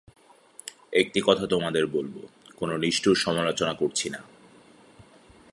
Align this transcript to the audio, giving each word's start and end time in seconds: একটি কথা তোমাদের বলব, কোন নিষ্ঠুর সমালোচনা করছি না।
একটি 0.93 1.21
কথা 1.25 1.47
তোমাদের 1.47 1.87
বলব, 1.87 2.15
কোন 2.57 2.69
নিষ্ঠুর 2.77 3.15
সমালোচনা 3.15 3.73
করছি 3.73 4.09
না। 4.09 4.21